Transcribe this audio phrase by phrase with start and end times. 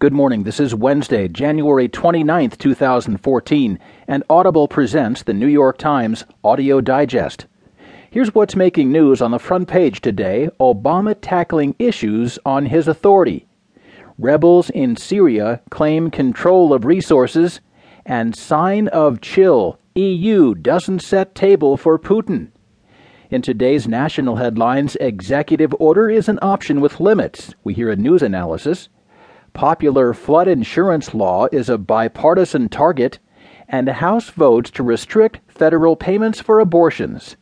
[0.00, 0.44] Good morning.
[0.44, 7.44] This is Wednesday, January 29th, 2014, and Audible presents the New York Times Audio Digest.
[8.10, 13.46] Here's what's making news on the front page today Obama tackling issues on his authority.
[14.18, 17.60] Rebels in Syria claim control of resources,
[18.06, 22.52] and sign of chill EU doesn't set table for Putin.
[23.28, 27.54] In today's national headlines, executive order is an option with limits.
[27.64, 28.88] We hear a news analysis
[29.52, 33.18] popular flood insurance law is a bipartisan target,
[33.68, 37.36] and House votes to restrict federal payments for abortions.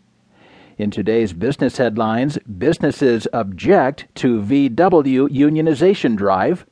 [0.77, 6.67] In today's business headlines, businesses object to VW unionization drive.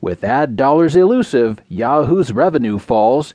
[0.00, 3.34] With ad dollars elusive, Yahoo's revenue falls,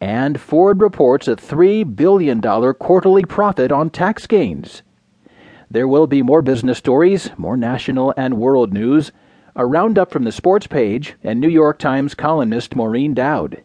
[0.00, 4.82] and Ford reports a $3 billion quarterly profit on tax gains.
[5.70, 9.10] There will be more business stories, more national and world news
[9.56, 13.64] a roundup from the sports page, and New York Times columnist Maureen Dowd.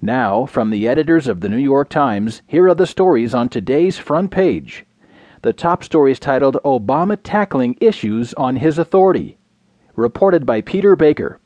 [0.00, 3.98] Now, from the editors of the New York Times, here are the stories on today's
[3.98, 4.86] front page.
[5.42, 9.38] The top story is titled Obama Tackling Issues on His Authority,
[9.96, 11.40] reported by Peter Baker.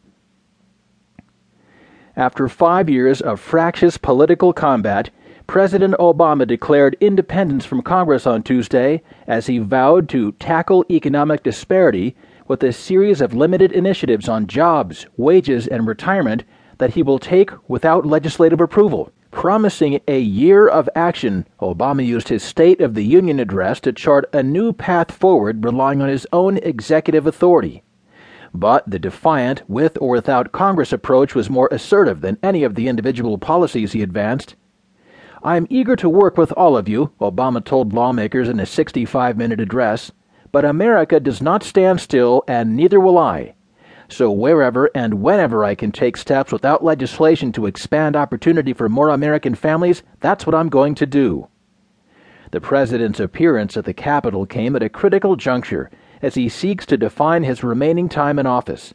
[2.14, 5.08] After five years of fractious political combat,
[5.53, 12.17] President Obama declared independence from Congress on Tuesday as he vowed to tackle economic disparity
[12.48, 16.45] with a series of limited initiatives on jobs, wages, and retirement
[16.78, 19.12] that he will take without legislative approval.
[19.30, 24.25] Promising a year of action, Obama used his State of the Union address to chart
[24.33, 27.83] a new path forward relying on his own executive authority.
[28.55, 32.89] But the defiant, with or without Congress approach was more assertive than any of the
[32.89, 34.56] individual policies he advanced.
[35.44, 39.36] I am eager to work with all of you, Obama told lawmakers in a 65
[39.36, 40.12] minute address.
[40.52, 43.54] But America does not stand still, and neither will I.
[44.08, 49.08] So, wherever and whenever I can take steps without legislation to expand opportunity for more
[49.08, 51.48] American families, that's what I'm going to do.
[52.52, 55.90] The President's appearance at the Capitol came at a critical juncture
[56.20, 58.94] as he seeks to define his remaining time in office.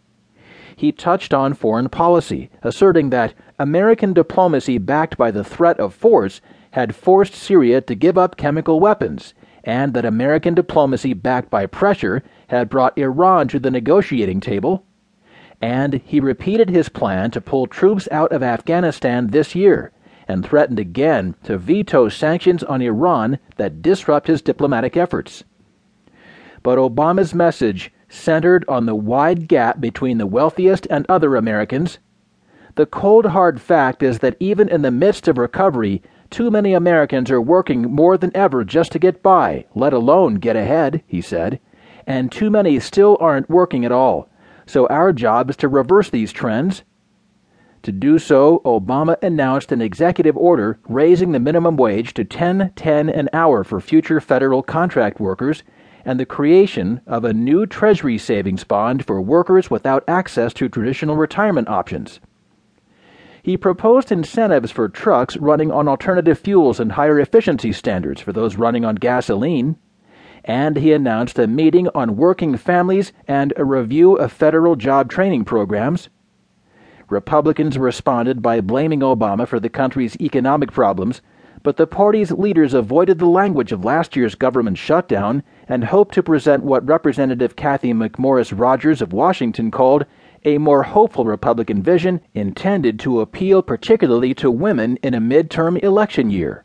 [0.77, 6.41] He touched on foreign policy, asserting that American diplomacy backed by the threat of force
[6.71, 12.23] had forced Syria to give up chemical weapons and that American diplomacy backed by pressure
[12.47, 14.85] had brought Iran to the negotiating table,
[15.61, 19.91] and he repeated his plan to pull troops out of Afghanistan this year
[20.27, 25.43] and threatened again to veto sanctions on Iran that disrupt his diplomatic efforts.
[26.63, 31.99] But Obama's message centered on the wide gap between the wealthiest and other Americans.
[32.77, 37.31] The cold hard fact is that even in the midst of recovery, too many Americans
[37.31, 41.59] are working more than ever just to get by, let alone get ahead, he said,
[42.05, 44.29] and too many still aren't working at all.
[44.67, 46.83] So our job is to reverse these trends.
[47.81, 53.27] To do so, Obama announced an executive order raising the minimum wage to 10.10 an
[53.33, 55.63] hour for future federal contract workers
[56.05, 61.15] and the creation of a new Treasury savings bond for workers without access to traditional
[61.15, 62.19] retirement options.
[63.43, 68.57] He proposed incentives for trucks running on alternative fuels and higher efficiency standards for those
[68.57, 69.77] running on gasoline.
[70.43, 75.45] And he announced a meeting on working families and a review of federal job training
[75.45, 76.09] programs.
[77.09, 81.21] Republicans responded by blaming Obama for the country's economic problems,
[81.63, 86.23] but the party's leaders avoided the language of last year's government shutdown and hoped to
[86.23, 90.05] present what Representative Cathy McMorris Rodgers of Washington called
[90.47, 96.29] a more hopeful Republican vision intended to appeal particularly to women in a midterm election
[96.29, 96.63] year.